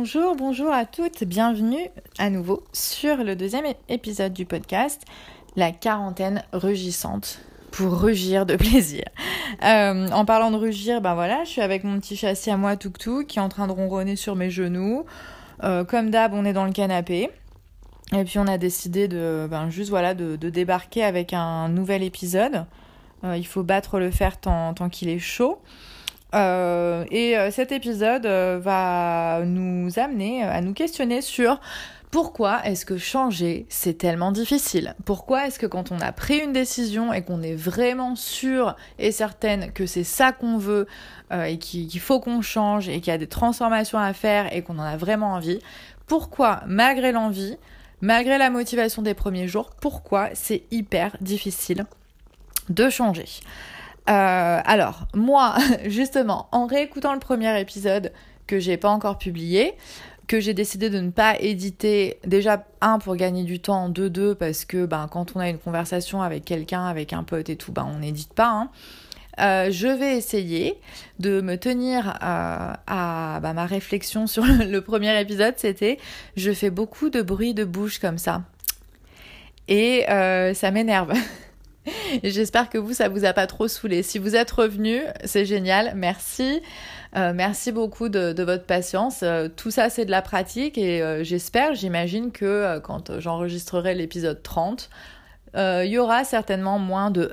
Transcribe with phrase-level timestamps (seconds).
[0.00, 1.88] Bonjour, bonjour à toutes, bienvenue
[2.18, 5.02] à nouveau sur le deuxième épisode du podcast,
[5.56, 7.40] la quarantaine rugissante
[7.72, 9.02] pour rugir de plaisir.
[9.64, 12.76] Euh, en parlant de rugir, ben voilà, je suis avec mon petit châssis à moi,
[12.76, 15.04] Toutou, qui est en train de ronronner sur mes genoux.
[15.64, 17.28] Euh, comme d'hab, on est dans le canapé.
[18.16, 22.66] Et puis on a décidé de, ben, voilà, de, débarquer avec un nouvel épisode.
[23.24, 25.58] Euh, il faut battre le fer tant qu'il est chaud.
[26.34, 31.58] Euh, et euh, cet épisode euh, va nous amener à nous questionner sur
[32.10, 34.94] pourquoi est-ce que changer c'est tellement difficile?
[35.04, 39.12] Pourquoi est-ce que quand on a pris une décision et qu'on est vraiment sûr et
[39.12, 40.86] certaine que c'est ça qu'on veut
[41.30, 44.78] et qu'il faut qu'on change et qu'il y a des transformations à faire et qu'on
[44.78, 45.58] en a vraiment envie,
[46.06, 47.58] pourquoi malgré l'envie,
[48.00, 51.84] malgré la motivation des premiers jours, pourquoi c'est hyper difficile
[52.70, 53.26] de changer?
[54.08, 58.12] Euh, alors, moi, justement, en réécoutant le premier épisode
[58.46, 59.74] que j'ai pas encore publié,
[60.26, 64.34] que j'ai décidé de ne pas éditer, déjà, un, pour gagner du temps, deux, deux,
[64.34, 67.72] parce que ben, quand on a une conversation avec quelqu'un, avec un pote et tout,
[67.72, 68.48] ben, on n'édite pas.
[68.50, 68.70] Hein.
[69.40, 70.80] Euh, je vais essayer
[71.20, 75.98] de me tenir euh, à bah, ma réflexion sur le premier épisode, c'était
[76.36, 78.42] je fais beaucoup de bruit de bouche comme ça.
[79.68, 81.12] Et ça m'énerve.
[82.24, 84.02] J'espère que vous, ça vous a pas trop saoulé.
[84.02, 85.92] Si vous êtes revenu, c'est génial.
[85.94, 86.60] Merci.
[87.16, 89.20] Euh, merci beaucoup de, votre patience.
[89.22, 94.42] Euh, tout ça, c'est de la pratique et euh, j'espère, j'imagine que quand j'enregistrerai l'épisode
[94.42, 94.90] 30,
[95.54, 97.30] il y aura certainement moins de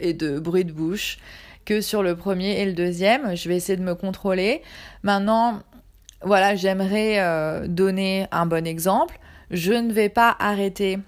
[0.00, 1.18] et de bruit de bouche
[1.64, 3.34] que sur le premier et le deuxième.
[3.34, 4.62] Je vais essayer de me contrôler.
[5.02, 5.60] Maintenant,
[6.22, 9.18] voilà, j'aimerais donner un bon exemple.
[9.50, 10.98] Je ne vais pas arrêter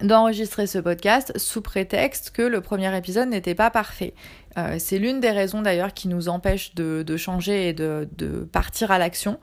[0.00, 4.14] d'enregistrer ce podcast sous prétexte que le premier épisode n'était pas parfait.
[4.58, 8.08] Euh, c'est l'une des raisons d'ailleurs qui nous empêche de, changer et de,
[8.52, 9.38] partir à l'action.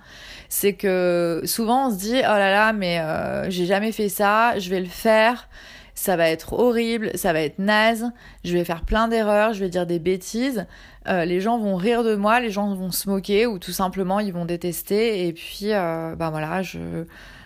[0.49, 4.57] C'est que souvent on se dit oh là là mais euh, j'ai jamais fait ça,
[4.59, 5.49] je vais le faire,
[5.95, 8.11] ça va être horrible, ça va être naze,
[8.43, 10.65] je vais faire plein d'erreurs, je vais dire des bêtises,
[11.07, 14.19] euh, les gens vont rire de moi, les gens vont se moquer ou tout simplement
[14.19, 17.05] ils vont détester et puis ben voilà je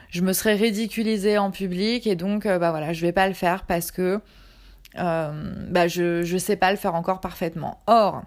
[0.09, 3.33] je me serais ridiculisée en public et donc euh, bah voilà, je vais pas le
[3.33, 4.21] faire parce que
[4.97, 7.81] euh, bah je je sais pas le faire encore parfaitement.
[7.87, 8.23] Or,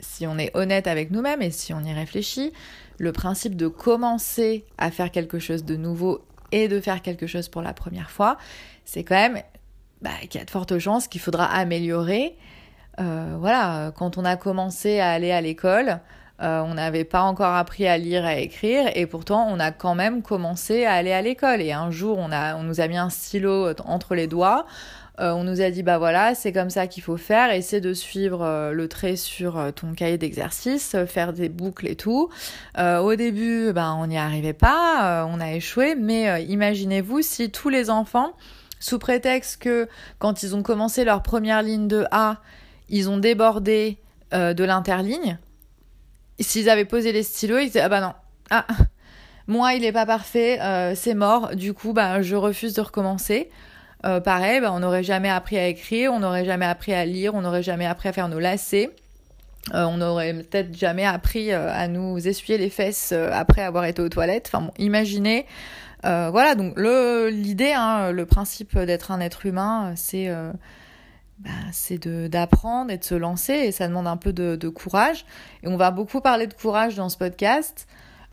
[0.00, 2.52] si on est honnête avec nous-mêmes et si on y réfléchit,
[2.98, 7.48] le principe de commencer à faire quelque chose de nouveau et de faire quelque chose
[7.48, 8.38] pour la première fois,
[8.84, 9.42] c'est quand même
[10.02, 12.36] bah, qu'il y a de fortes chances qu'il faudra améliorer.
[13.00, 16.00] Euh, voilà, quand on a commencé à aller à l'école,
[16.42, 19.70] euh, on n'avait pas encore appris à lire, et à écrire, et pourtant on a
[19.70, 21.60] quand même commencé à aller à l'école.
[21.60, 24.66] Et un jour, on, a, on nous a mis un stylo entre les doigts.
[25.20, 27.94] Euh, on nous a dit bah voilà c'est comme ça qu'il faut faire essaie de
[27.94, 32.30] suivre euh, le trait sur ton cahier d'exercice faire des boucles et tout
[32.76, 37.90] au début ben on n'y arrivait pas on a échoué mais imaginez-vous si tous les
[37.90, 38.32] enfants
[38.80, 42.38] sous prétexte que quand ils ont commencé leur première ligne de A
[42.88, 43.98] ils ont débordé
[44.32, 45.38] de l'interligne
[46.42, 48.12] s'ils avaient posé les stylos, ils disaient ah bah non,
[48.50, 48.66] ah
[49.46, 53.50] moi il est pas parfait, euh, c'est mort, du coup bah je refuse de recommencer.
[54.04, 57.34] Euh, pareil, bah, on n'aurait jamais appris à écrire, on n'aurait jamais appris à lire,
[57.34, 58.90] on n'aurait jamais appris à faire nos lacets.
[59.72, 64.10] Euh, on n'aurait peut-être jamais appris à nous essuyer les fesses après avoir été aux
[64.10, 64.50] toilettes.
[64.52, 65.46] Enfin bon, imaginez.
[66.02, 70.28] voilà, donc l'idée, hein, le principe d'être un être humain, c'est
[71.38, 75.24] bah, c'est d'apprendre et de se lancer et ça demande un peu de, courage.
[75.62, 77.88] Et on va beaucoup parler de courage dans ce podcast.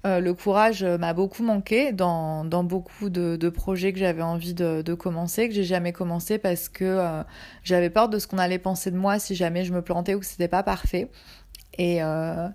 [0.06, 4.82] Euh, le courage m'a beaucoup manqué dans, dans beaucoup de, projets que j'avais envie de,
[4.82, 7.24] de, commencer, que j'ai jamais commencé parce que euh,
[7.64, 10.20] j'avais peur de ce qu'on allait penser de moi si jamais je me plantais ou
[10.20, 11.10] que c'était pas parfait.
[11.78, 12.48] Et, euh,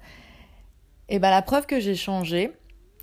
[1.08, 2.52] et ben la preuve que j'ai changé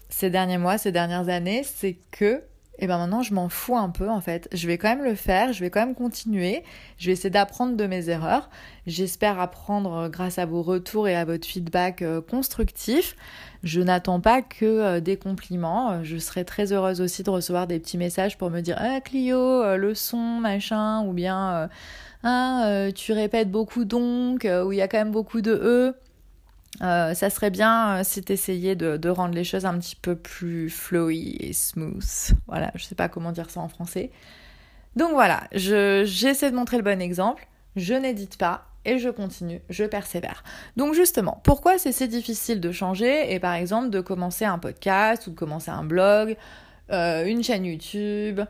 [0.10, 2.44] ces derniers mois, ces dernières années, c'est que
[2.80, 4.50] et ben maintenant je m'en fous un peu en fait.
[4.52, 6.64] Je vais quand même le faire, je vais quand même continuer,
[6.98, 8.50] je vais essayer d'apprendre de mes erreurs.
[8.88, 13.16] J'espère apprendre euh, grâce à vos retours et à votre feedback euh, constructif.
[13.64, 16.04] Je n'attends pas que euh, des compliments.
[16.04, 19.78] Je serai très heureuse aussi de recevoir des petits messages pour me dire Ah Clio,
[19.78, 21.70] le son, machin, ou bien
[22.24, 25.96] Ah, tu répètes beaucoup donc, ou il y a quand même beaucoup de E.
[26.82, 30.16] Euh, ça serait bien euh, si tu essayais de, rendre les choses un petit peu
[30.16, 32.34] plus flowy et smooth.
[32.48, 34.12] Voilà, je sais pas comment dire ça en français.
[34.96, 39.86] Donc voilà, j'essaie de montrer le bon exemple, je n'édite pas et je continue, je
[39.86, 40.44] persévère.
[40.78, 45.26] Donc justement, pourquoi c'est si difficile de changer et par exemple de commencer un podcast
[45.26, 46.38] ou de commencer un blog,
[46.92, 48.42] euh, une chaîne YouTube,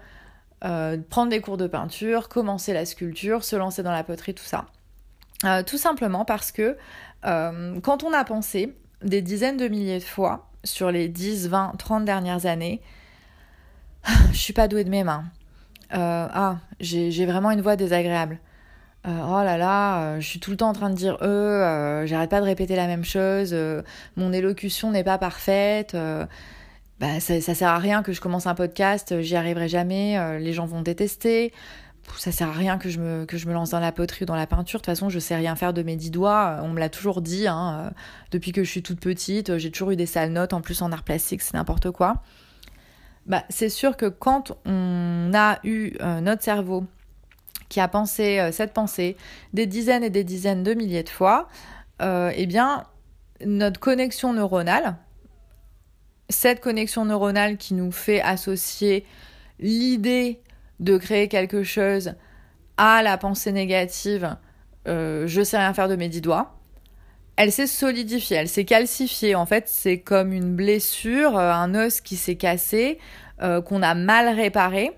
[1.09, 4.65] prendre des cours de peinture, commencer la sculpture, se lancer dans la poterie, tout ça?
[5.65, 6.77] Tout simplement parce que
[7.25, 8.73] euh, quand on a pensé
[9.03, 12.81] des dizaines de milliers de fois sur les 10, 20, 30 dernières années,
[14.31, 15.25] je suis pas douée de mes mains.
[15.93, 18.39] Euh, ah, j'ai vraiment une voix désagréable.
[19.05, 22.05] Euh, oh là là, euh, je suis tout le temps en train de dire eux,
[22.05, 23.53] j'arrête pas de répéter la même chose,
[24.15, 25.95] mon élocution n'est pas parfaite,
[27.01, 30.53] bah, ça, ça sert à rien que je commence un podcast, j'y arriverai jamais, les
[30.53, 31.51] gens vont détester,
[32.17, 34.79] ça sert à rien que je me, lance dans la poterie ou dans la peinture.
[34.79, 36.59] De toute façon, je sais rien faire de mes dix doigts.
[36.61, 37.91] On me l'a toujours dit, hein,
[38.31, 39.57] depuis que je suis toute petite.
[39.57, 42.21] J'ai toujours eu des sales notes, en plus en art plastique, c'est n'importe quoi
[43.25, 46.85] bah, c'est sûr que quand on a eu euh, notre cerveau
[47.69, 49.15] qui a pensé euh, cette pensée
[49.53, 51.47] des dizaines et des dizaines de milliers de fois,
[52.01, 52.83] euh, eh bien,
[53.45, 54.97] notre connexion neuronale,
[56.29, 59.05] cette connexion neuronale qui nous fait associer
[59.59, 60.41] l'idée
[60.79, 62.13] de créer quelque chose
[62.77, 64.35] à la pensée négative,
[64.85, 66.57] je sais rien faire de mes dix doigts,
[67.35, 69.35] elle s'est solidifiée, elle s'est calcifiée.
[69.35, 72.99] En fait, c'est comme une blessure, euh, un os qui s'est cassé,
[73.41, 74.91] euh, qu'on a mal réparé,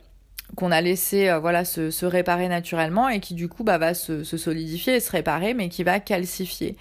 [0.55, 4.23] qu'on a laissé euh, voilà se, réparer naturellement et qui du coup bah, va se,
[4.23, 6.75] solidifier et se réparer, mais qui va calcifier.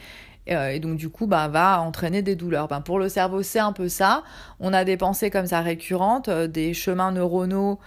[0.46, 2.68] Et donc du coup bah, va entraîner des douleurs.
[2.68, 4.22] Ben, pour le cerveau, c'est un peu ça.
[4.60, 7.78] On a des pensées comme ça récurrentes, des chemins neuronaux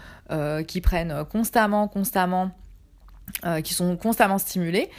[0.68, 2.52] qui prennent constamment, constamment,
[3.64, 4.90] qui sont constamment stimulés.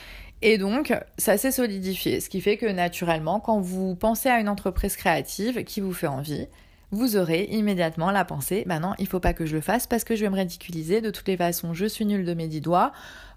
[0.41, 4.49] Et donc, ça s'est solidifié, ce qui fait que naturellement, quand vous pensez à une
[4.49, 6.47] entreprise créative qui vous fait envie,
[6.91, 10.05] vous aurez immédiatement la pensée, bah non, il faut pas que je le fasse parce
[10.05, 12.61] que je vais me ridiculiser, de toutes les façons, je suis nulle de mes dix
[12.61, 12.93] doigts,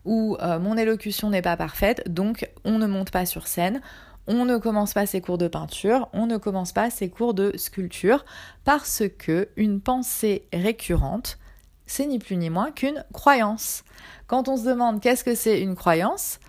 [0.06, 3.82] ou euh, mon élocution n'est pas parfaite, donc on ne monte pas sur scène,
[4.28, 7.54] on ne commence pas ses cours de peinture, on ne commence pas ses cours de
[7.58, 8.26] sculpture,
[8.64, 11.38] parce que une pensée récurrente,
[11.86, 13.84] c'est ni plus ni moins qu'une croyance.
[14.28, 16.40] Quand on se demande qu'est-ce que c'est une croyance,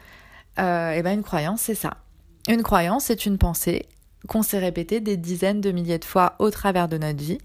[0.58, 1.96] euh, et ben une croyance, c'est ça.
[2.48, 3.86] Une croyance, c'est une pensée
[4.28, 7.38] qu'on s'est répétée des dizaines de milliers de fois au travers de notre vie.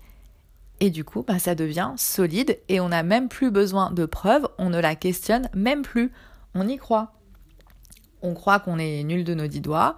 [0.80, 4.48] Et du coup, ben, ça devient solide et on n'a même plus besoin de preuves,
[4.60, 6.12] on ne la questionne même plus.
[6.54, 7.17] On y croit.
[8.22, 9.96] On croit qu'on est nul de nos dix doigts,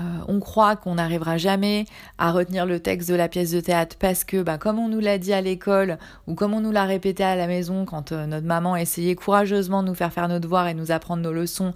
[0.00, 1.84] euh, on croit qu'on n'arrivera jamais
[2.16, 5.00] à retenir le texte de la pièce de théâtre parce que, bah, comme on nous
[5.00, 8.26] l'a dit à l'école ou comme on nous l'a répété à la maison quand euh,
[8.26, 11.74] notre maman essayait courageusement de nous faire faire nos devoirs et nous apprendre nos leçons,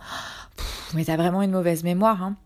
[0.94, 2.23] mais t'as vraiment une mauvaise mémoire.
[2.23, 2.37] Hein.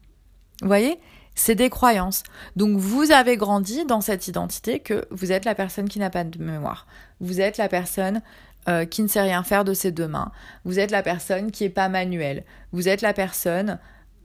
[0.61, 0.99] Vous voyez?
[1.37, 2.25] C'est des croyances.
[2.57, 6.25] Donc vous avez grandi dans cette identité que vous êtes la personne qui n'a pas
[6.25, 6.87] de mémoire.
[7.21, 8.23] Vous êtes la personne
[8.71, 10.31] euh, qui ne sait rien faire de ses deux mains.
[10.65, 12.45] Vous êtes la personne qui est pas manuelle.
[12.71, 13.79] Vous êtes la personne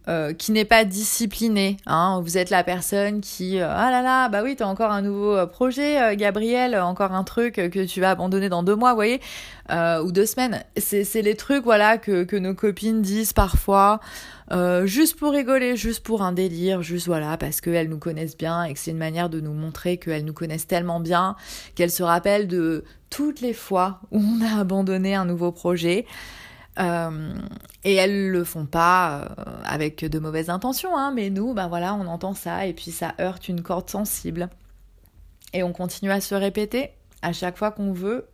[0.07, 1.77] euh, qui n'est pas disciplinée.
[1.87, 2.21] Hein.
[2.23, 5.47] Vous êtes la personne qui euh, ah là là bah oui t'as encore un nouveau
[5.47, 9.19] projet Gabriel encore un truc que tu vas abandonner dans deux mois vous voyez
[9.71, 10.63] ou deux semaines.
[10.77, 13.99] C'est les trucs voilà que que nos copines disent parfois
[14.83, 18.73] juste pour rigoler, juste pour un délire, juste voilà parce qu'elles nous connaissent bien et
[18.73, 21.35] que c'est une manière de nous montrer qu'elles nous connaissent tellement bien
[21.73, 22.83] qu'elles se rappellent de
[23.15, 26.05] toutes les fois où on a abandonné un nouveau projet.
[26.79, 27.33] Euh,
[27.85, 31.93] et elles le font pas euh, avec de mauvaises intentions, hein, mais nous, ben voilà,
[31.93, 34.49] on entend ça et puis ça heurte une corde sensible.
[35.53, 36.89] Et on continue à se répéter
[37.21, 38.27] à chaque fois qu'on veut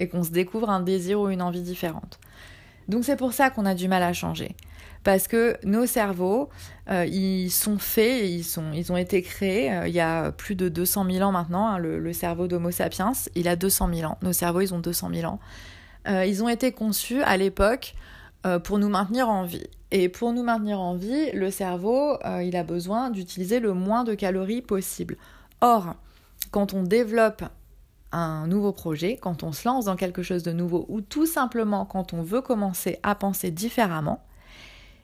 [0.00, 2.18] et qu'on se découvre un désir ou une envie différente.
[2.88, 4.56] Donc c'est pour ça qu'on a du mal à changer.
[5.04, 6.48] Parce que nos cerveaux,
[6.88, 10.68] euh, ils sont faits, ils, sont, ils ont été créés il y a plus de
[10.68, 11.66] 200 000 ans maintenant.
[11.66, 14.18] Hein, le, cerveau d'Homo sapiens, il a 200 000 ans.
[14.22, 15.40] Nos cerveaux, ils ont 200 000 ans.
[16.08, 17.94] Euh, ils ont été conçus à l'époque
[18.46, 19.66] euh, pour nous maintenir en vie.
[19.90, 24.04] Et pour nous maintenir en vie, le cerveau, euh, il a besoin d'utiliser le moins
[24.04, 25.16] de calories possible.
[25.60, 25.94] Or,
[26.50, 27.44] quand on développe
[28.10, 31.84] un nouveau projet, quand on se lance dans quelque chose de nouveau, ou tout simplement
[31.84, 34.22] quand on veut commencer à penser différemment,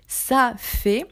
[0.08, 1.06] ça fait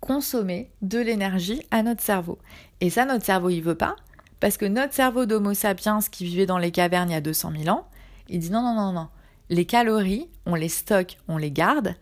[0.00, 2.38] consommer de l'énergie à notre cerveau.
[2.80, 3.96] Et ça, notre cerveau, il veut pas,
[4.40, 7.52] parce que notre cerveau d'Homo sapiens qui vivait dans les cavernes il y a 200
[7.56, 7.88] 000 ans,
[8.28, 9.08] il dit non, non, non, non.
[9.48, 11.94] Les calories, on les stocke, on les garde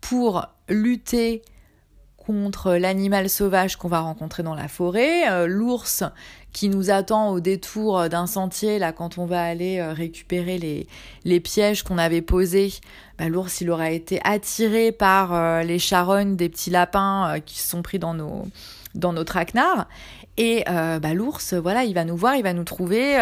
[0.00, 1.42] pour lutter
[2.30, 6.04] contre l'animal sauvage qu'on va rencontrer dans la forêt, euh, l'ours
[6.52, 10.86] qui nous attend au détour d'un sentier, là, quand on va aller euh, récupérer les,
[11.24, 12.72] les pièges qu'on avait posés,
[13.18, 17.68] bah, l'ours, il aura été attiré par euh, les charognes des petits lapins qui se
[17.68, 18.46] sont pris dans nos,
[18.94, 19.88] dans traquenards.
[20.36, 23.18] Et bah, l'ours, voilà, il va nous voir, il va nous trouver,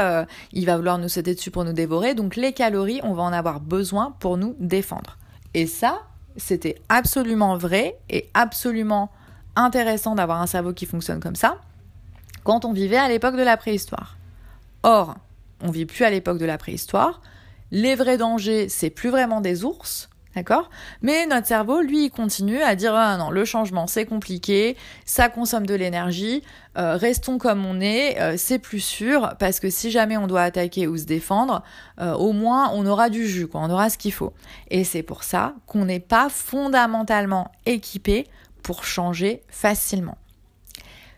[0.53, 2.15] il va vouloir nous sauter dessus pour nous dévorer.
[2.15, 5.19] Donc les calories, on va en avoir besoin pour nous défendre.
[5.55, 6.03] Et ça,
[6.39, 9.11] c'était absolument vrai et absolument
[9.57, 11.59] intéressant d'avoir un cerveau qui fonctionne comme ça
[12.45, 14.17] quand on vivait à l'époque de la préhistoire.
[14.83, 15.17] Or,
[15.61, 17.21] on vit plus à l'époque de la préhistoire.
[17.71, 20.71] Les vrais dangers, c'est plus vraiment des ours, D'accord?
[21.03, 25.29] Mais notre cerveau, lui, il continue à dire ah non, le changement c'est compliqué, ça
[25.29, 26.45] consomme de l'énergie,
[26.77, 30.43] euh, restons comme on est, euh, c'est plus sûr parce que si jamais on doit
[30.43, 31.65] attaquer ou se défendre,
[32.01, 34.33] euh, au moins on aura du jus, quoi, on aura ce qu'il faut.
[34.71, 38.29] Et c'est pour ça qu'on n'est pas fondamentalement équipé
[38.63, 40.19] pour changer facilement.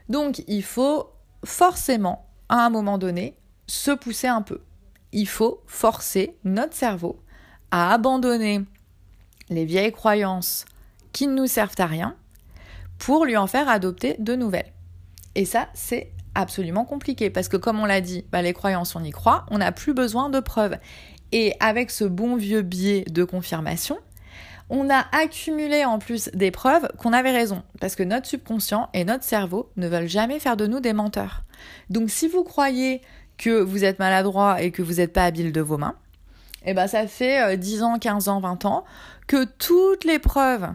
[0.09, 1.11] Donc il faut
[1.45, 3.37] forcément, à un moment donné,
[3.67, 4.63] se pousser un peu.
[5.13, 7.21] Il faut forcer notre cerveau
[7.71, 8.63] à abandonner
[9.51, 10.65] les vieilles croyances
[11.13, 12.17] qui ne nous servent à rien
[12.99, 14.73] pour lui en faire adopter de nouvelles.
[15.35, 19.05] Et ça, c'est absolument compliqué parce que comme on l'a dit, bah, les croyances, on
[19.05, 20.77] y croit, on n'a plus besoin de preuves.
[21.33, 23.99] Et avec ce bon vieux biais de confirmation,
[24.69, 29.05] on a accumulé en plus des preuves qu'on avait raison, parce que notre subconscient et
[29.05, 31.43] notre cerveau ne veulent jamais faire de nous des menteurs.
[31.89, 33.03] Donc si vous croyez
[33.37, 35.97] que vous êtes maladroit et que vous n'êtes pas habile de vos mains,
[36.67, 38.85] eh ben ça fait 10 euh, ans, 15 ans, 20 ans
[39.27, 40.69] que toutes les preuves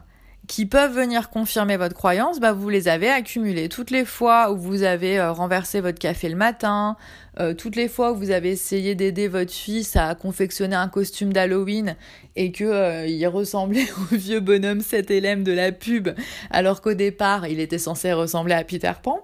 [0.47, 3.67] qui peuvent venir confirmer votre croyance, bah vous les avez accumulées.
[3.67, 6.97] Toutes les fois où vous avez euh, renversé votre café le matin,
[7.39, 11.33] euh, toutes les fois où vous avez essayé d'aider votre fils à confectionner un costume
[11.33, 11.95] d'Halloween
[12.35, 16.09] et que ressemblait au vieux bonhomme 7 LM de la pub,
[16.51, 19.23] alors qu'au départ il était censé ressembler à Peter Pan.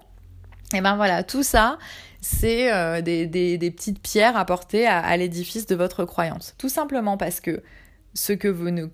[0.74, 1.78] Et ben voilà, tout ça,
[2.20, 6.54] c'est euh, des, petites pierres apportées à, à l'édifice de votre croyance.
[6.58, 7.62] Tout simplement parce que
[8.14, 8.86] ce que vous ne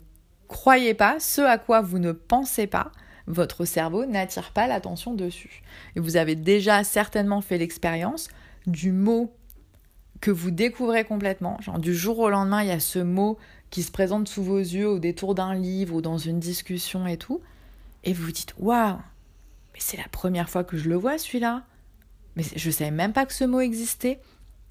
[0.49, 2.91] croyez pas, ce à quoi vous ne pensez pas,
[3.27, 5.63] votre cerveau n'attire pas l'attention dessus.
[5.95, 8.29] Et vous avez déjà certainement fait l'expérience
[8.67, 9.33] du mot
[10.21, 11.61] que vous découvrez complètement.
[11.61, 13.39] Genre du jour au lendemain, il y a ce mot
[13.71, 17.19] qui se présente sous vos yeux au détour d'un livre ou dans une discussion et
[17.19, 17.41] tout.
[18.05, 18.97] Et vous vous dites, waouh,
[19.79, 21.65] c'est la première fois que je le vois celui-là.
[22.37, 24.21] Mais je savais même pas que ce mot existait.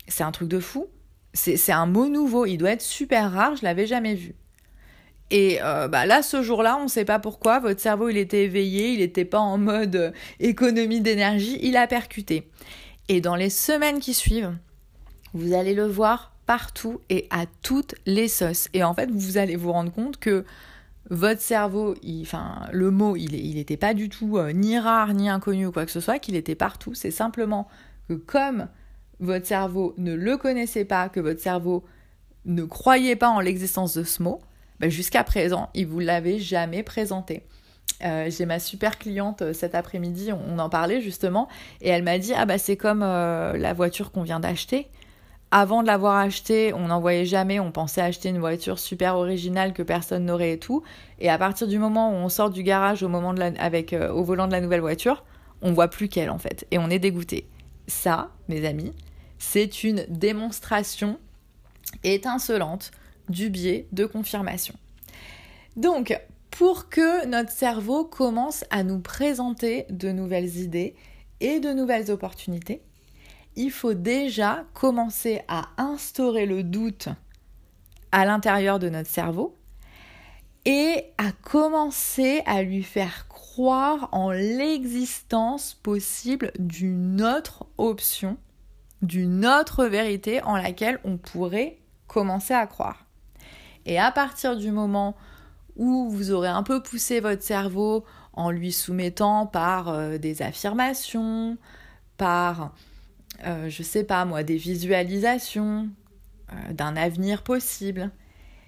[0.07, 0.87] C'est un truc de fou.
[1.33, 2.45] C'est un mot nouveau.
[2.45, 3.55] Il doit être super rare.
[3.55, 4.35] Je l'avais jamais vu.
[5.29, 8.45] Et euh, bah là, ce jour-là, on ne sait pas pourquoi, votre cerveau, il était
[8.45, 12.47] éveillé, il n'était pas en mode euh, économie d'énergie, il a percuté.
[13.09, 14.55] Et dans les semaines qui suivent,
[15.33, 18.69] vous allez le voir partout et à toutes les sauces.
[18.73, 20.45] Et en fait, vous allez vous rendre compte que
[21.09, 25.71] votre cerveau, le mot, il n'était pas du tout euh, ni rare, ni inconnu ou
[25.71, 26.93] quoi que ce soit, qu'il était partout.
[26.93, 27.67] C'est simplement
[28.09, 28.67] que comme
[29.19, 31.85] votre cerveau ne le connaissait pas, que votre cerveau
[32.45, 34.41] ne croyait pas en l'existence de ce mot,
[34.79, 37.43] ben, jusqu'à présent, il vous l'avait jamais présenté.
[38.03, 41.47] Euh, j'ai ma super cliente euh, cet après-midi, on, en parlait justement,
[41.81, 44.87] et elle m'a dit ah bah c'est comme la voiture qu'on vient d'acheter
[45.51, 49.74] avant de l'avoir acheté, on n'en voyait jamais, on pensait acheter une voiture super originale
[49.74, 50.84] que personne n'aurait et tout.
[51.20, 54.12] Et à partir du moment où on sort du garage au, moment de avec, euh,
[54.12, 55.24] au volant de la nouvelle voiture,
[55.62, 56.68] on voit plus qu'elle en fait.
[56.72, 57.48] Et on est dégoûté.
[57.88, 58.94] Ça, mes amis,
[59.39, 61.18] c'est une démonstration
[62.04, 62.92] étincelante
[63.30, 64.75] du biais de confirmation.
[65.77, 66.20] Donc,
[66.51, 70.96] pour que notre cerveau commence à nous présenter de nouvelles idées
[71.39, 72.82] et de nouvelles opportunités,
[73.57, 77.09] il faut déjà commencer à instaurer le doute
[78.11, 79.55] à l'intérieur de notre cerveau
[80.63, 88.37] et à commencer à lui faire croire en l'existence possible d'une autre option,
[89.01, 93.05] d'une autre vérité en laquelle on pourrait commencer à croire.
[93.87, 95.15] Et à partir du moment
[95.77, 101.57] où vous aurez un peu poussé votre cerveau en lui soumettant par euh, des affirmations,
[102.17, 102.73] par
[103.46, 105.89] euh, je sais pas moi, des visualisations
[106.51, 108.12] euh, d'un avenir possible,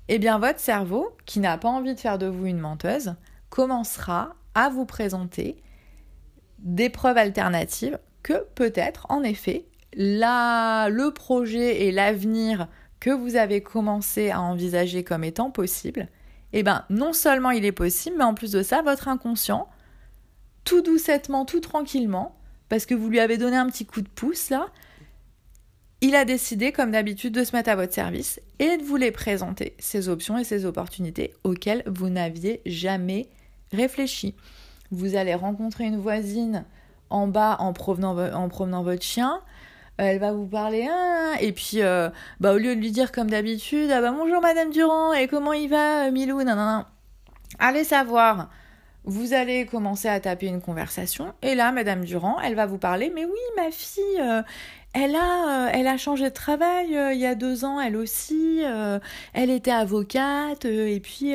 [0.07, 3.15] eh bien votre cerveau, qui n'a pas envie de faire de vous une menteuse,
[3.49, 5.61] commencera à vous présenter
[6.59, 12.67] des preuves alternatives que peut-être, en effet, la, le projet et l'avenir
[12.99, 16.09] que vous avez commencé à envisager comme étant possible,
[16.53, 19.69] eh bien non seulement il est possible, mais en plus de ça, votre inconscient,
[20.63, 22.35] tout doucettement, tout tranquillement,
[22.69, 24.67] parce que vous lui avez donné un petit coup de pouce là,
[26.01, 29.11] il a décidé, comme d'habitude, de se mettre à votre service et de vous les
[29.11, 33.27] présenter, ces options et ces opportunités auxquelles vous n'aviez jamais
[33.73, 34.35] réfléchi.
[34.91, 36.63] Vous allez rencontrer une voisine
[37.09, 39.41] en bas en promenant, en promenant votre chien.
[39.97, 42.09] Elle va vous parler, hein, et puis, euh,
[42.39, 45.51] bah, au lieu de lui dire comme d'habitude, ah bah bonjour Madame Durand, et comment
[45.51, 46.85] il va, euh, Milou, non, non, non.
[47.59, 48.49] Allez savoir
[49.09, 53.11] vous allez commencer à taper une conversation et là, Madame Durand, elle va vous parler.
[53.13, 54.41] Mais oui, ma fille, euh,
[54.93, 57.95] elle a, euh, elle a changé de travail euh, il y a deux ans, elle
[57.95, 58.61] aussi.
[59.33, 61.33] elle était avocate et puis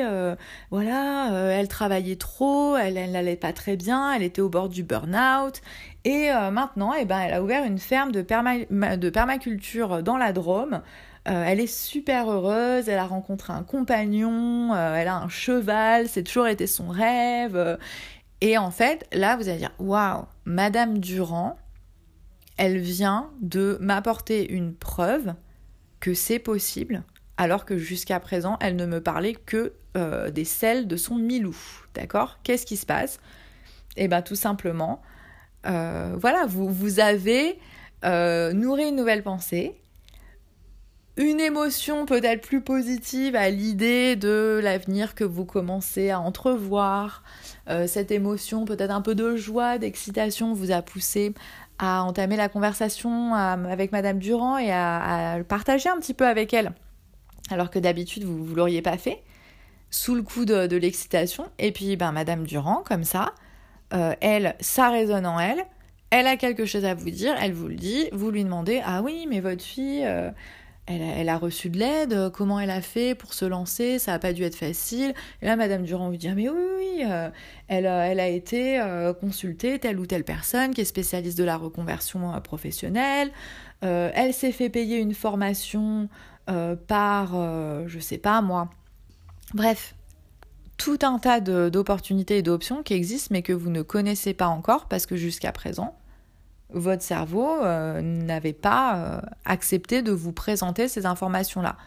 [0.71, 5.61] voilà, elle travaillait trop, elle, n'allait pas très bien, elle était au bord du burn-out.
[6.03, 10.81] Et maintenant, eh ben, elle a ouvert une ferme de, de permaculture dans la Drôme.
[11.25, 16.47] elle est super heureuse, elle a rencontré un compagnon, elle a un cheval, c'est toujours
[16.47, 17.77] été son rêve.
[18.41, 21.57] et en fait, là, vous allez dire, waouh, Madame Durand,
[22.57, 25.33] elle vient de m'apporter une preuve
[25.99, 27.03] que c'est possible,
[27.37, 31.55] alors que jusqu'à présent, elle ne me parlait que euh, des selles de son Milou.
[31.93, 32.39] D'accord?
[32.43, 33.19] Qu'est-ce qui se passe?
[33.97, 35.01] Eh bien, tout simplement,
[35.65, 37.59] euh, voilà, vous, vous avez
[38.03, 39.75] euh, nourri une nouvelle pensée,
[41.17, 47.23] une émotion peut-être plus positive à l'idée de l'avenir que vous commencez à entrevoir.
[47.87, 51.33] cette émotion peut-être un peu de joie, d'excitation vous a poussé
[51.79, 56.71] à entamer la conversation avec Madame Durand et à, partager un petit peu avec elle.
[57.51, 59.23] Alors que d'habitude, vous ne l'auriez pas fait,
[59.89, 61.45] sous le coup de, l'excitation.
[61.59, 63.33] Et puis, ben, Madame Durand, comme ça,
[63.93, 65.65] euh, elle, ça résonne en elle,
[66.09, 69.01] elle a quelque chose à vous dire, elle vous le dit, vous lui demandez Ah
[69.01, 70.31] oui, mais votre fille, euh,
[70.87, 74.19] elle, a reçu de l'aide, euh, comment elle a fait pour se lancer, ça n'a
[74.19, 75.13] pas dû être facile.
[75.41, 77.29] Et là, Madame Durand vous dit, ah, mais oui, oui, euh,
[77.67, 81.57] elle, elle, a été euh, consultée telle ou telle personne qui est spécialiste de la
[81.57, 83.31] reconversion professionnelle,
[83.81, 86.09] elle s'est fait payer une formation
[86.87, 87.35] par,
[87.87, 88.71] je sais pas moi.
[89.53, 89.93] Bref,
[90.77, 94.87] tout un tas d'opportunités et d'options qui existent mais que vous ne connaissez pas encore
[94.87, 95.95] parce que jusqu'à présent,
[96.75, 101.77] votre cerveau euh, n'avait pas euh, accepté de vous présenter ces informations-là.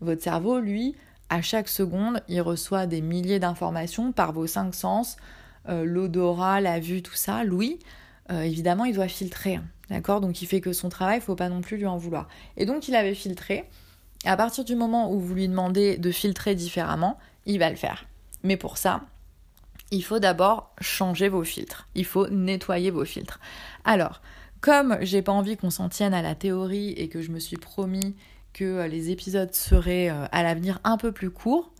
[0.00, 0.94] Votre cerveau, lui,
[1.30, 5.16] à chaque seconde, il reçoit des milliers d'informations par vos cinq sens,
[5.70, 7.42] euh, l'odorat, la vue, tout ça.
[7.42, 7.78] Louis,
[8.30, 9.56] évidemment, il doit filtrer.
[9.56, 10.20] Hein, d'accord?
[10.20, 12.28] Donc il fait que son travail, il ne faut pas non plus lui en vouloir.
[12.56, 13.64] Et donc il avait filtré.
[14.26, 18.06] À partir du moment où vous lui demandez de filtrer différemment, il va le faire.
[18.42, 19.02] Mais pour ça,
[19.94, 21.88] il faut d'abord changer vos filtres.
[21.94, 23.40] Il faut nettoyer vos filtres.
[23.84, 24.20] Alors,
[24.60, 27.56] comme j'ai pas envie qu'on s'en tienne à la théorie et que je me suis
[27.56, 28.16] promis
[28.52, 31.72] que euh, les épisodes seraient euh, à l'avenir un peu plus courts,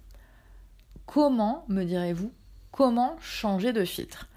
[1.06, 2.33] comment, me direz-vous,
[2.70, 4.29] comment changer de filtre?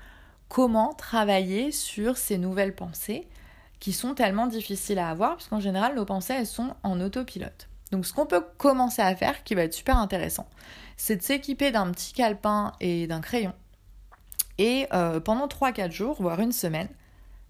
[0.48, 3.28] Comment travailler sur ces nouvelles pensées
[3.80, 7.68] qui sont tellement difficiles à avoir, puisqu'en général, nos pensées, elles sont en autopilote.
[7.92, 10.48] Donc ce qu'on peut commencer à faire, qui va être super intéressant,
[10.96, 13.54] c'est de s'équiper d'un petit calepin et d'un crayon.
[14.58, 16.90] Et euh, pendant 3-4 jours, voire une semaine,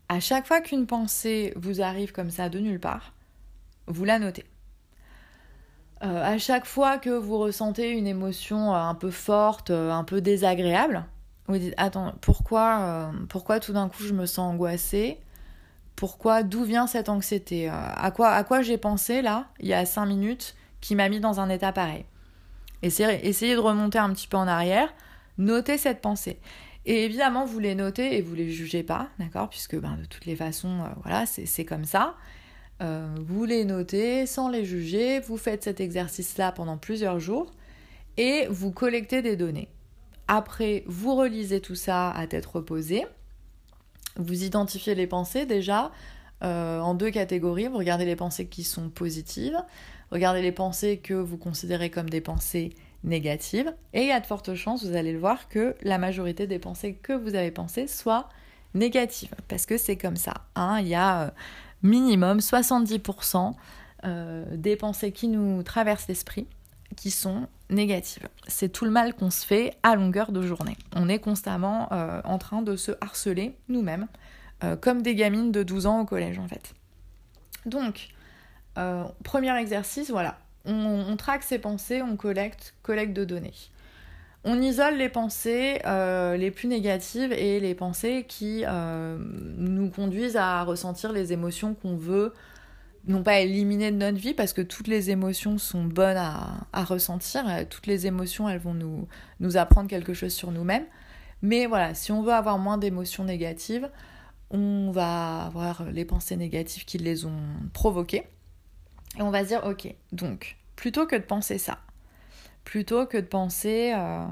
[0.09, 3.13] à chaque fois qu'une pensée vous arrive comme ça de nulle part,
[3.87, 4.45] vous la notez.
[6.03, 10.21] Euh, à chaque fois que vous ressentez une émotion euh, un peu forte, un peu
[10.21, 11.05] désagréable,
[11.47, 15.19] vous dites Attends, pourquoi, pourquoi tout d'un coup je me sens angoissée?
[15.95, 17.69] Pourquoi D'où vient cette anxiété?
[17.69, 21.21] À quoi, à quoi j'ai pensé là, il y a 5 minutes, qui m'a mis
[21.21, 22.05] dans un état pareil?
[22.83, 24.93] Essayez, de remonter un petit peu en arrière,
[25.37, 26.39] notez cette pensée.
[26.89, 30.25] Et évidemment, vous les notez et vous les jugez pas, d'accord Puisque ben, de toutes
[30.25, 32.15] les façons, euh, voilà, c'est comme ça.
[32.81, 37.51] Euh, vous les notez sans les juger, vous faites cet exercice-là pendant plusieurs jours
[38.15, 39.67] et vous collectez des données.
[40.29, 43.05] Après, vous relisez tout ça à tête reposée.
[44.15, 45.91] Vous identifiez les pensées déjà
[46.41, 47.67] euh, en deux catégories.
[47.67, 49.61] Vous regardez les pensées qui sont positives,
[50.09, 52.69] regardez les pensées que vous considérez comme des pensées
[53.03, 56.47] négatives, et il y a de fortes chances, vous allez le voir, que la majorité
[56.47, 58.29] des pensées que vous avez pensées soient
[58.73, 60.33] négatives, parce que c'est comme ça.
[60.55, 60.79] Hein.
[60.81, 61.29] il y a euh,
[61.83, 63.53] minimum 70%
[64.05, 66.47] euh, des pensées qui nous traversent l'esprit
[66.95, 68.27] qui sont négatives.
[68.47, 70.77] C'est tout le mal qu'on se fait à longueur de journée.
[70.95, 74.07] On est constamment euh, en train de se harceler nous-mêmes,
[74.81, 76.73] comme des gamines de 12 ans au collège en fait.
[77.67, 78.07] Donc,
[79.23, 83.53] premier exercice, voilà, on, traque ses pensées, on collecte, collecte de données.
[84.43, 89.17] On isole les pensées euh, les plus négatives et les pensées qui euh,
[89.57, 92.33] nous conduisent à ressentir les émotions qu'on veut,
[93.07, 97.43] non pas éliminer de notre vie, parce que toutes les émotions sont bonnes à, ressentir,
[97.69, 99.07] toutes les émotions, elles vont nous,
[99.39, 100.85] nous apprendre quelque chose sur nous-mêmes.
[101.41, 103.89] Mais voilà, si on veut avoir moins d'émotions négatives,
[104.49, 107.41] on va avoir les pensées négatives qui les ont
[107.73, 108.23] provoquées.
[109.17, 111.79] Et on va se dire, ok, donc, plutôt que de penser ça,
[112.63, 114.25] plutôt que de penser euh,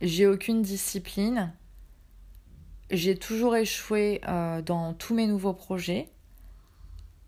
[0.00, 1.52] j'ai aucune discipline,
[2.90, 6.08] j'ai toujours échoué euh, dans tous mes nouveaux projets,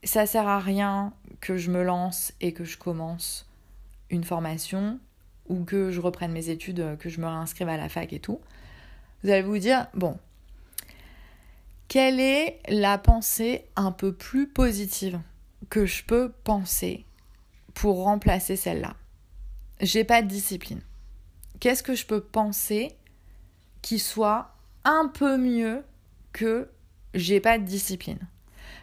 [0.04, 3.48] ça sert à rien que je me lance et que je commence
[4.10, 4.98] une formation
[5.48, 8.20] ou que je reprenne mes études, euh, que je me réinscrive à la fac et
[8.20, 8.40] tout.
[9.22, 10.18] Vous allez vous dire, bon,
[11.88, 15.20] quelle est la pensée un peu plus positive?
[15.70, 17.06] Que je peux penser
[17.74, 18.94] pour remplacer celle-là
[19.80, 20.80] J'ai pas de discipline.
[21.60, 22.96] Qu'est-ce que je peux penser
[23.82, 25.84] qui soit un peu mieux
[26.32, 26.70] que
[27.14, 28.20] j'ai pas de discipline?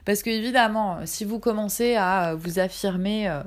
[0.06, 3.44] Parce que évidemment, si vous commencez à vous affirmer euh,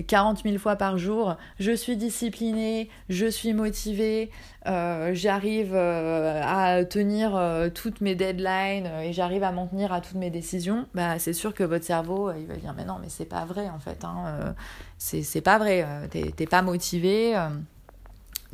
[0.00, 4.30] 40 000 fois par jour, je suis disciplinée, je suis motivée,
[4.66, 10.00] euh, j'arrive euh, à tenir euh, toutes mes deadlines et j'arrive à m'en tenir à
[10.00, 13.10] toutes mes décisions, bah, c'est sûr que votre cerveau, il va dire mais non, mais
[13.10, 14.54] c'est pas vrai en fait, hein,
[14.96, 17.34] c'est pas vrai, t'es pas motivé.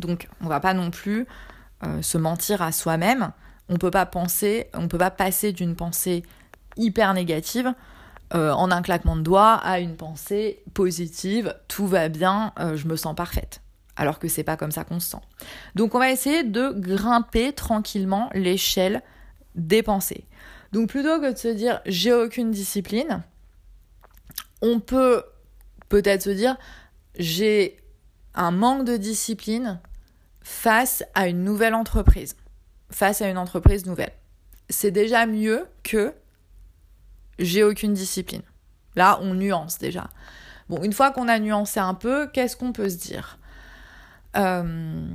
[0.01, 1.27] donc on va pas non plus
[2.01, 3.31] se mentir à soi-même,
[3.69, 6.25] on peut pas penser, on peut pas passer d'une pensée
[6.77, 7.75] hyper négative
[8.35, 12.87] euh, en un claquement de doigts à une pensée positive, tout va bien, euh, je
[12.87, 13.63] me sens parfaite.
[13.97, 15.23] Alors que c'est pas comme ça qu'on se sent.
[15.75, 19.03] Donc on va essayer de grimper tranquillement l'échelle
[19.55, 20.25] des pensées.
[20.73, 23.23] Donc plutôt que de se dire j'ai aucune discipline,
[24.61, 25.25] on peut
[25.89, 26.57] peut-être se dire
[27.19, 27.79] j'ai
[28.35, 29.81] un manque de discipline
[30.43, 32.37] face à une nouvelle entreprise,
[32.91, 34.13] face à une entreprise nouvelle.
[34.69, 36.13] C'est déjà mieux que
[37.39, 38.43] j'ai aucune discipline.
[38.97, 40.09] Là, on nuance déjà.
[40.69, 43.39] Bon, une fois qu'on a nuancé un peu, qu'est-ce qu'on peut se dire?
[44.37, 45.09] Euh,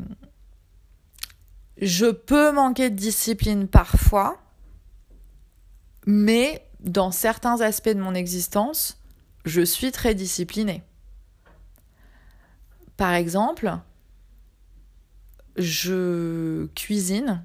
[1.81, 4.39] Je peux manquer de discipline parfois,
[6.05, 8.97] mais dans certains aspects de mon existence,
[9.45, 10.83] je suis très disciplinée.
[12.97, 13.77] Par exemple,
[15.57, 17.43] je cuisine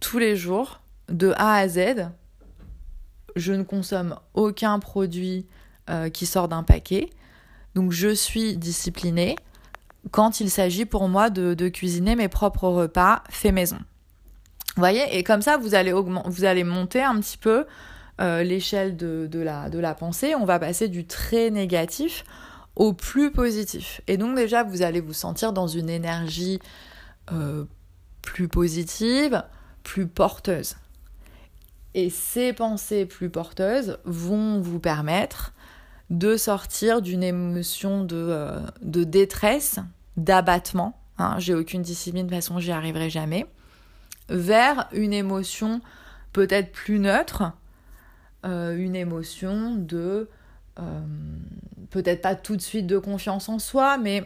[0.00, 2.08] tous les jours de A à Z
[3.36, 5.46] je ne consomme aucun produit
[5.90, 7.10] euh, qui sort d'un paquet.
[7.74, 9.36] Donc je suis disciplinée
[10.10, 13.78] quand il s'agit pour moi de, cuisiner mes propres repas fait maison.
[14.76, 15.16] Vous voyez?
[15.16, 17.64] Et comme ça, vous allez, vous allez monter un petit peu
[18.20, 20.34] euh, l'échelle de, la, pensée.
[20.34, 22.24] On va passer du très négatif
[22.76, 24.00] au plus positif.
[24.06, 26.60] Et donc déjà, vous allez vous sentir dans une énergie
[27.32, 27.64] euh,
[28.22, 29.42] plus positive,
[29.84, 30.76] plus porteuse.
[31.94, 35.52] Et ces pensées plus porteuses vont vous permettre
[36.10, 39.78] de sortir d'une émotion de, euh, détresse,
[40.16, 43.46] d'abattement, hein, j'ai aucune discipline, de toute façon j'y arriverai jamais,
[44.28, 45.80] vers une émotion
[46.32, 47.52] peut-être plus neutre,
[48.44, 50.28] euh, une émotion de,
[50.78, 51.00] euh,
[51.90, 54.24] peut-être pas tout de suite de confiance en soi, mais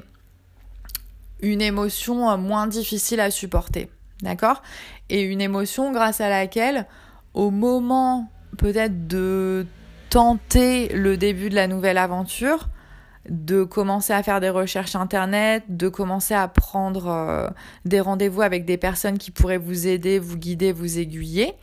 [1.40, 3.90] une émotion moins difficile à supporter,
[4.22, 4.62] d'accord?
[5.11, 6.87] Et une émotion grâce à laquelle
[7.34, 9.66] au moment peut-être de
[10.10, 12.68] tenter le début de la nouvelle aventure,
[13.28, 17.48] de commencer à faire des recherches internet, de commencer à prendre euh,
[17.84, 21.54] des rendez-vous avec des personnes qui pourraient vous aider, vous guider, vous aiguiller,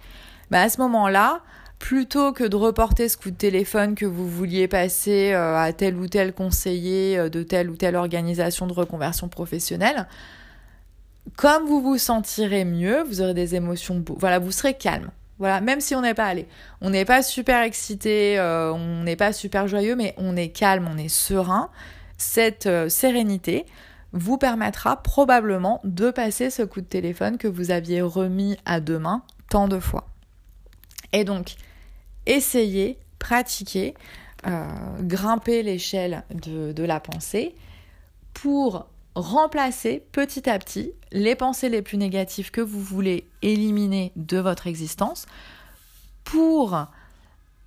[0.52, 1.42] bah à ce moment-là,
[1.80, 5.96] plutôt que de reporter ce coup de téléphone que vous vouliez passer euh, à tel
[5.96, 10.08] ou tel conseiller euh, de telle ou telle organisation de reconversion professionnelle,
[11.36, 15.10] comme vous vous sentirez mieux, vous aurez des émotions, voilà, vous serez calme.
[15.38, 16.48] Voilà, même si on n'est pas allé.
[16.82, 20.88] On n'est pas super excité, euh, on n'est pas super joyeux, mais on est calme,
[20.90, 21.70] on est serein.
[22.18, 23.66] Cette euh, sérénité
[24.14, 29.24] vous permettra probablement de passer ce coup de téléphone que vous aviez remis à demain
[29.50, 30.08] tant de fois.
[31.12, 31.56] Et donc,
[32.26, 33.94] essayez, pratiquez,
[34.48, 34.68] euh,
[35.02, 37.56] grimpez l'échelle de, de la pensée
[38.34, 44.38] pour remplacer petit à petit les pensées les plus négatives que vous voulez éliminer de
[44.38, 45.26] votre existence
[46.24, 46.86] pour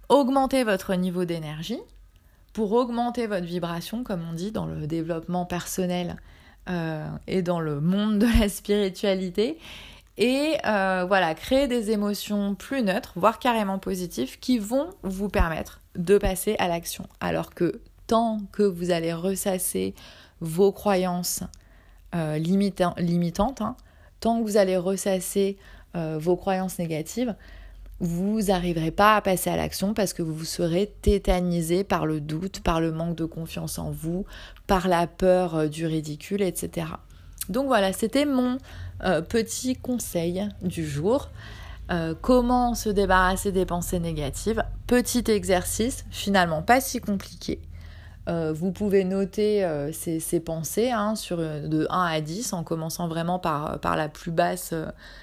[0.09, 1.81] augmenter votre niveau d'énergie,
[2.53, 6.17] pour augmenter votre vibration, comme on dit dans le développement personnel
[6.69, 9.59] euh, et dans le monde de la spiritualité,
[10.19, 15.81] et euh, voilà, créer des émotions plus neutres, voire carrément positives, qui vont vous permettre
[15.95, 17.07] de passer à l'action.
[17.21, 19.95] Alors que tant que vous allez ressasser
[20.41, 21.43] vos croyances
[22.15, 23.77] euh, limitantes, hein,
[24.21, 25.59] tant que vous allez ressasser
[25.95, 27.35] euh, vos croyances négatives,
[28.01, 32.61] vous n'arriverez pas à passer à l'action parce que vous serez tétanisé par le doute,
[32.61, 34.25] par le manque de confiance en vous,
[34.67, 36.87] par la peur euh, du ridicule, etc.
[37.49, 38.59] Donc voilà, c'était mon
[39.29, 41.31] petit conseil du jour.
[42.21, 44.63] comment se débarrasser des pensées négatives?
[44.87, 47.61] Petit exercice, finalement pas si compliqué.
[48.29, 52.63] Euh, vous pouvez noter euh, ces, pensées hein, sur, euh, de 1 à 10 en
[52.63, 54.75] commençant vraiment par, la plus basse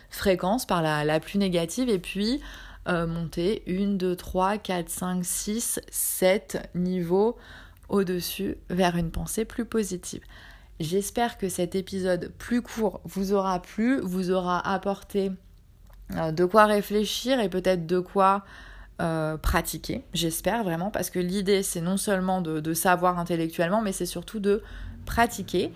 [0.10, 2.42] fréquence, par la, la, plus négative, et puis
[2.88, 7.36] monter 1, 2, 3, 4, 5, 6, 7 niveaux
[7.90, 10.22] au-dessus vers une pensée plus positive.
[10.80, 15.32] J'espère que cet épisode plus court vous aura plu, vous aura apporté
[16.12, 18.46] de quoi réfléchir et peut-être de quoi
[19.02, 24.06] euh, pratiquer, j'espère vraiment, parce que l'idée c'est non seulement de, savoir intellectuellement, mais c'est
[24.06, 24.64] surtout de
[25.06, 25.74] pratiquer.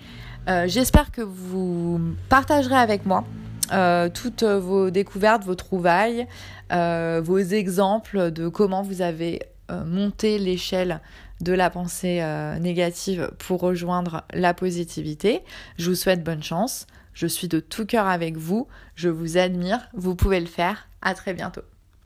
[0.48, 3.26] Euh, j'espère que vous partagerez avec moi
[3.74, 6.28] euh, toutes vos découvertes, vos trouvailles,
[6.72, 9.42] vos exemples de comment vous avez
[9.86, 11.02] monté l'échelle
[11.42, 12.24] de la pensée
[12.62, 15.44] négative pour rejoindre la positivité.
[15.78, 16.88] Je vous souhaite bonne chance.
[17.14, 18.68] Je suis de tout cœur avec vous.
[18.96, 19.90] Je vous admire.
[19.94, 20.88] Vous pouvez le faire.
[21.02, 21.69] À très bientôt.